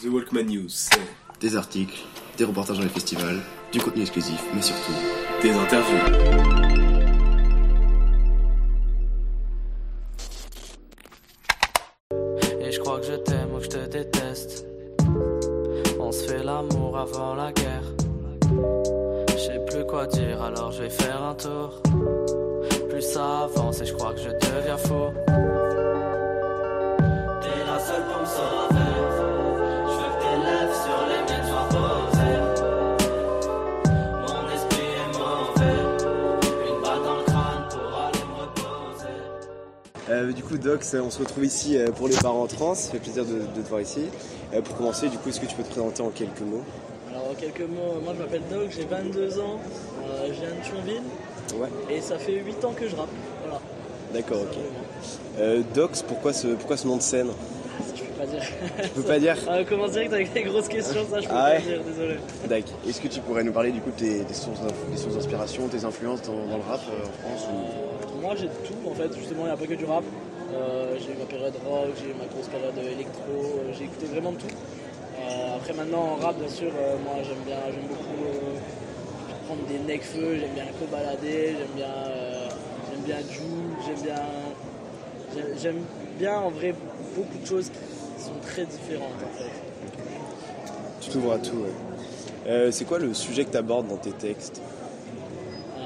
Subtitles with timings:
[0.00, 1.00] The Walkman News, c'est
[1.40, 1.98] Des articles,
[2.36, 3.40] des reportages dans les festivals,
[3.72, 4.92] du contenu exclusif, mais surtout
[5.42, 5.96] des interviews.
[12.60, 14.66] Et je crois que je t'aime ou que je te déteste.
[15.98, 17.82] On se fait l'amour avant la guerre.
[19.32, 21.82] Je sais plus quoi dire, alors je vais faire un tour.
[22.88, 25.12] Plus ça avance et je crois que je deviens fou.
[40.28, 42.74] Euh, du coup, Doc, on se retrouve ici euh, pour les parents trans.
[42.74, 44.02] Ça fait plaisir de, de te voir ici.
[44.54, 46.62] Euh, pour commencer, du coup, est-ce que tu peux te présenter en quelques mots?
[47.10, 49.58] Alors en quelques mots, moi je m'appelle Doc, j'ai 22 ans,
[50.26, 51.02] je viens de Thionville
[51.58, 51.68] Ouais.
[51.96, 53.08] et ça fait 8 ans que je rappe.
[53.42, 53.60] Voilà.
[54.12, 55.64] D'accord, ok.
[55.74, 57.28] Dox, pourquoi ce, pourquoi ce nom de scène?
[58.18, 58.42] Peux pas dire.
[58.82, 61.52] Tu peux pas dire Ah, commence direct avec des grosses questions, ça je peux Ah
[61.54, 62.16] pas dire, désolé.
[62.48, 62.78] D'accord.
[62.88, 64.60] Est-ce que tu pourrais nous parler du coup de tes, des sources
[65.14, 68.20] d'inspiration, tes influences dans, dans le rap euh, en France ou...
[68.20, 70.04] Moi j'ai tout en fait, justement il n'y a pas que du rap.
[70.54, 74.06] Euh, j'ai eu ma période rock, j'ai eu ma grosse période électro, euh, j'ai écouté
[74.06, 74.46] vraiment de tout.
[74.48, 76.72] Euh, après maintenant en rap bien sûr,
[77.04, 78.58] moi j'aime bien, j'aime beaucoup
[79.46, 81.94] prendre des necfeux, j'aime bien co-balader, j'aime bien,
[82.90, 85.84] j'aime bien Jules, j'aime bien, j'aime-
[86.18, 86.74] bien en vrai
[87.16, 87.70] beaucoup de choses
[88.28, 89.50] sont très différentes en fait.
[91.00, 91.72] Tu t'ouvres à tout, ouais.
[92.46, 94.60] Euh, c'est quoi le sujet que tu abordes dans tes textes?
[95.78, 95.82] Euh,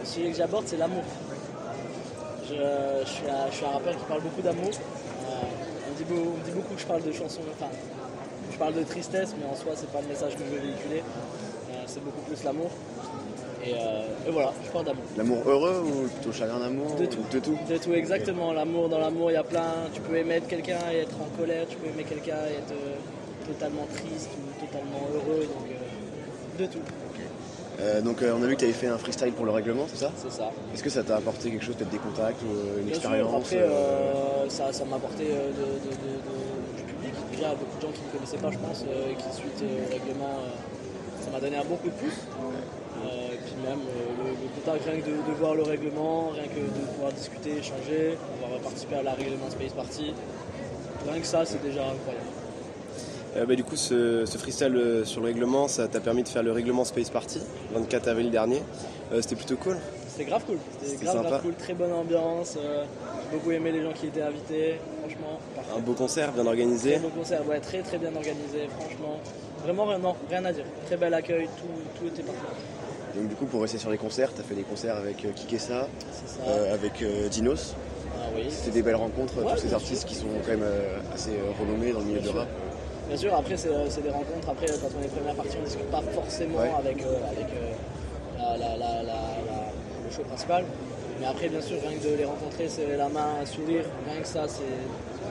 [0.00, 1.04] le sujet que j'aborde, c'est l'amour.
[2.48, 2.54] Je,
[3.04, 4.70] je suis un, je suis un rappeur qui parle beaucoup d'amour.
[4.70, 5.42] Euh,
[5.88, 7.70] on, me dit beau- on me dit beaucoup que je parle de chansons, enfin,
[8.52, 11.00] je parle de tristesse, mais en soi, c'est pas le message que je veux véhiculer.
[11.00, 12.70] Euh, c'est beaucoup plus l'amour.
[13.64, 15.04] Et, euh, et voilà, je parle d'amour.
[15.16, 17.24] L'amour heureux ou plutôt chagrin d'amour De ou- tout.
[17.32, 18.52] De tout De tout, exactement.
[18.52, 19.88] L'amour, dans l'amour, il y a plein.
[19.94, 22.96] Tu peux aimer quelqu'un et être en colère, tu peux aimer quelqu'un et être euh,
[23.46, 25.46] totalement triste ou totalement heureux.
[25.46, 25.74] Donc, euh,
[26.68, 26.78] tout,
[27.80, 29.86] Euh, Donc euh, on a vu que tu avais fait un freestyle pour le règlement,
[29.88, 30.50] c'est ça c'est ça.
[30.74, 33.10] Est-ce que ça t'a apporté quelque chose, peut-être des contacts ou euh, une Bien sûr,
[33.10, 37.14] expérience après, ça, ça m'a apporté de, de- de- de- du public.
[37.32, 39.90] Déjà, beaucoup de gens qui ne me connaissaient pas, je pense, et qui, suite au
[39.90, 40.34] règlement,
[41.24, 42.20] ça m'a donné un bon coup de pouce.
[43.02, 46.60] Et puis même le, le contact, rien que de, de voir le règlement, rien que
[46.60, 50.14] de pouvoir discuter, échanger, pouvoir participer à la règlement Space Party.
[51.10, 52.30] Rien que ça, c'est déjà incroyable.
[53.36, 56.28] Euh, bah, du coup, ce, ce freestyle euh, sur le règlement, ça t'a permis de
[56.28, 57.40] faire le règlement Space Party,
[57.74, 58.62] 24 avril dernier.
[59.12, 59.76] Euh, C'était plutôt cool.
[60.08, 60.58] C'était grave cool.
[60.84, 62.56] C'était grave, cool, très bonne ambiance.
[62.62, 62.84] euh,
[63.30, 65.38] J'ai beaucoup aimé les gens qui étaient invités, franchement.
[65.56, 65.70] parfait.
[65.74, 66.90] Un beau concert, bien organisé.
[66.92, 69.18] Très beau concert, ouais, très très bien organisé, franchement.
[69.64, 70.64] Vraiment, rien, non, rien à dire.
[70.86, 72.40] Très bel accueil, tout, tout était parfait.
[73.16, 75.86] Donc du coup, pour rester sur les concerts, t'as fait des concerts avec Kikessa,
[76.72, 77.74] avec Dinos.
[78.18, 78.44] ah oui.
[78.50, 80.08] C'était des belles rencontres, Ouais, tous ces artistes sûr.
[80.08, 80.64] qui sont quand même
[81.14, 82.46] assez renommés dans le milieu Bien du sûr.
[83.12, 84.48] Bien sûr, après, c'est c'est des rencontres.
[84.48, 86.72] Après, quand on est première partie, on ne discute pas forcément Ouais.
[86.78, 87.72] avec, euh, avec euh,
[88.38, 89.68] la- la- la- la- la-
[90.02, 90.64] le show principal.
[91.20, 94.18] Mais après, bien sûr, rien que de les rencontrer, c'est la main, un sourire, rien
[94.22, 94.88] que ça, c'est-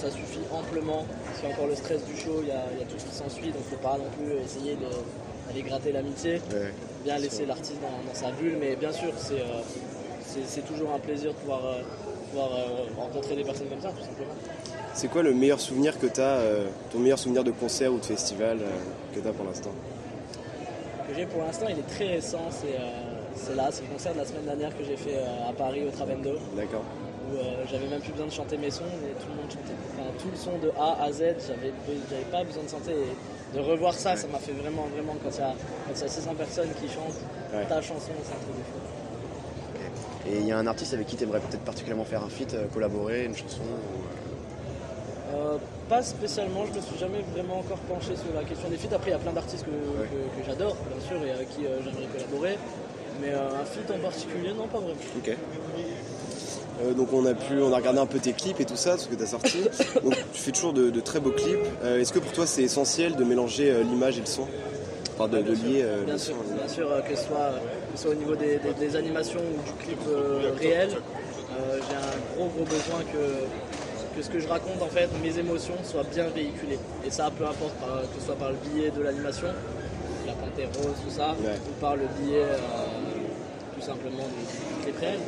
[0.00, 1.04] ça suffit amplement.
[1.42, 3.06] Y a encore le stress du show, il y a, il y a tout ce
[3.06, 6.34] qui s'ensuit, donc il ne faut pas non plus essayer d'aller gratter l'amitié.
[6.52, 6.72] Ouais.
[7.02, 11.32] bien laisser l'artiste dans, dans sa bulle, mais bien sûr, c'est euh, toujours un plaisir
[11.32, 11.82] de pouvoir, euh,
[12.30, 14.32] pouvoir euh, rencontrer des personnes comme ça, tout simplement.
[14.94, 18.04] C'est quoi le meilleur souvenir que t'as, euh, ton meilleur souvenir de concert ou de
[18.04, 18.70] festival euh,
[19.14, 19.70] que t'as pour l'instant?
[21.08, 22.90] Que j'ai pour l'instant, il est très récent, c'est euh,
[23.34, 25.16] c'est là, c'est le concert de la semaine dernière que j'ai fait
[25.48, 26.84] à Paris au Travendo, D'accord.
[27.32, 27.36] où
[27.68, 29.74] j'avais même plus besoin de chanter mes sons, mais tout le monde chantait.
[29.98, 31.18] Enfin, tout le son de A à Z,
[31.48, 31.72] j'avais
[32.08, 32.92] j'avais pas besoin de chanter.
[32.92, 35.54] Et de revoir ça, ça m'a fait vraiment, vraiment, quand il y, a-
[35.86, 37.18] quand il y a 600 personnes qui chantent
[37.52, 37.66] Ouais.
[37.68, 40.30] ta chanson, c'est un truc de fou.
[40.30, 43.24] Et il y a un artiste avec qui t'aimerais peut-être particulièrement faire un feat, collaborer,
[43.26, 44.33] une chanson ou,
[45.34, 45.56] euh,
[45.88, 48.94] pas spécialement, je me suis jamais vraiment encore penché sur la question des feats.
[48.94, 51.66] Après, il y a plein d'artistes que, que- que j'adore, bien sûr, et avec qui
[51.66, 52.58] euh, j'aimerais collaborer.
[53.20, 54.94] Mais euh, un feat en particulier, non, pas vraiment.
[55.18, 55.36] Ok.
[56.82, 58.94] Euh, donc on a pu, on a regardé un peu tes clips et tout ça,
[58.94, 59.58] tout ce que tu as sorti.
[60.02, 61.56] Donc tu fais toujours de, de très beaux clips.
[61.84, 64.48] Euh, Est-ce que pour toi c'est essentiel de mélanger euh, l'image et le son?
[65.16, 67.52] Enfin de, de lier euh, Bien sûr, bien sûr euh, que, ce soit,
[67.92, 71.78] que ce soit au niveau des, des- des animations ou du clip euh, réel, euh,
[71.88, 73.83] j'ai un gros gros besoin que,
[74.16, 76.78] que ce que je raconte, en fait, mes émotions soient bien véhiculées.
[77.06, 79.48] Et ça, peu importe, par- que ce soit par le biais de l'animation,
[80.26, 81.58] la panthère rose, tout ça, Ouais.
[81.68, 82.56] ou par le biais euh,
[83.78, 84.26] tout simplement
[84.82, 85.18] clip réel.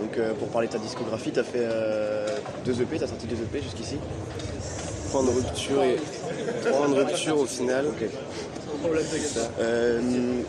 [0.00, 2.28] Donc euh, pour parler de ta discographie, tu as fait euh,
[2.64, 3.96] deux EP, tu as sorti deux EP jusqu'ici
[5.10, 5.96] Point de rupture et
[6.70, 7.86] point de rupture au final.
[9.58, 10.00] Euh,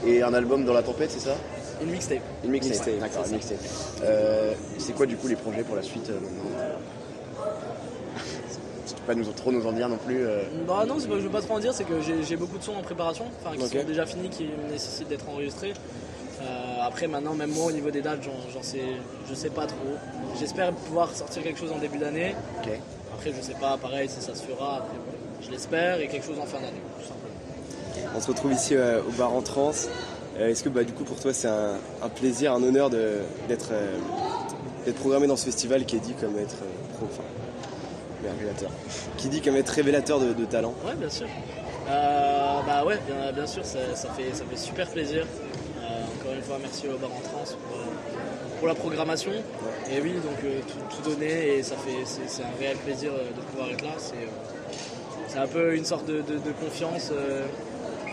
[0.06, 1.36] et un album dans la tempête, c'est ça?
[1.82, 2.20] Une mixtape.
[2.44, 3.00] Une mixtape.
[3.00, 3.58] D'accord, une mixtape.
[4.04, 6.50] Euh, c'est quoi du coup les projets pour la suite euh, maintenant?
[9.08, 10.26] Pas nous, trop nous en dire non plus.
[10.26, 10.44] euh.
[10.68, 12.58] Bah non, c'est pas que je veux pas trop en dire, c'est que j'ai beaucoup
[12.58, 15.74] de sons en préparation, enfin qui sont déjà finis, qui nécessitent d'être enregistrés.
[16.42, 18.20] Euh, après maintenant, même moi au niveau des dates,
[18.54, 18.82] j'en sais,
[19.30, 19.96] je sais pas trop.
[20.40, 22.36] J'espère pouvoir sortir quelque chose en début d'année.
[23.14, 24.78] Après, je sais pas, pareil, si ça se fera.
[24.78, 24.96] Après,
[25.42, 28.14] je l'espère et quelque chose en fin d'année, tout simplement.
[28.16, 29.72] On se retrouve ici au bar en trans.
[30.40, 33.70] Euh, Est-ce que bah, du coup pour toi c'est un, un plaisir, un honneur d'être
[33.72, 33.98] euh,
[34.86, 37.24] d'être programmé dans ce festival qui est dit comme être euh, pro, enfin,
[38.24, 38.70] mais révélateur,
[39.18, 40.74] qui dit comme être révélateur de, de talent.
[40.86, 41.28] Ouais, bien sûr.
[41.90, 45.26] Euh, bah ouais, bien, bien sûr, ça, ça fait, ça fait super plaisir.
[45.80, 45.84] Euh,
[46.20, 47.80] encore une fois, merci au bar en trans pour,
[48.60, 49.32] pour la programmation.
[49.92, 53.42] Et oui, donc euh, tout, tout donner et ça fait, c'est un réel plaisir de
[53.52, 53.94] pouvoir être là.
[55.28, 57.12] C'est un peu une sorte de, de- de confiance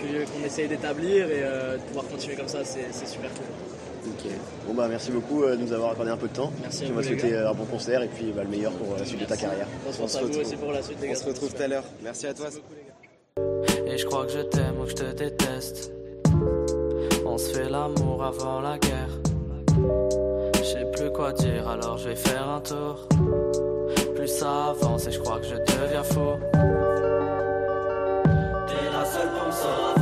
[0.00, 3.46] qu'on essaye d'établir et euh, de pouvoir continuer comme ça, c'est super cool.
[4.08, 4.30] Ok.
[4.68, 6.52] Bon bah merci beaucoup euh, de nous avoir accordé un peu de temps.
[6.62, 8.48] Merci à on vous, va les souhaiter euh, un bon concert et puis bah, le
[8.50, 9.66] meilleur pour la suite de ta carrière.
[9.88, 10.38] On se On retrouve.
[10.42, 11.16] aussi pour la suite, les On gars.
[11.16, 11.84] se retrouve tout à l'heure.
[12.04, 12.44] Merci à toi.
[12.46, 13.92] Merci beaucoup, les gars.
[13.92, 15.92] Et je crois que je t'aime ou que je te déteste.
[17.24, 19.18] On se fait l'amour avant la guerre.
[20.58, 23.08] Je sais plus quoi dire, alors je vais faire un tour.
[24.14, 26.20] Plus ça avance et je crois que je deviens fou.
[29.56, 29.95] T'es